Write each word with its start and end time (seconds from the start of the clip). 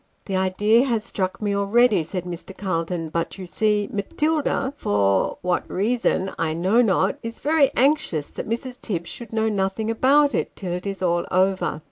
"The 0.25 0.35
idea 0.35 0.85
has 0.85 1.03
struck 1.03 1.43
me 1.43 1.55
already," 1.55 2.01
said 2.01 2.23
Mr. 2.25 2.57
Calton: 2.57 3.09
"but, 3.09 3.37
you 3.37 3.45
see, 3.45 3.87
Matilda, 3.93 4.73
for 4.75 5.37
what 5.43 5.69
reason 5.69 6.31
I 6.39 6.55
know 6.55 6.81
not, 6.81 7.19
is 7.21 7.37
very 7.39 7.69
anxious 7.75 8.27
that 8.29 8.49
Mrs. 8.49 8.81
Tibbs 8.81 9.11
should 9.11 9.31
know 9.31 9.47
nothing 9.47 9.91
about 9.91 10.33
it, 10.33 10.55
till 10.55 10.71
it's 10.83 11.03
all 11.03 11.27
over. 11.29 11.79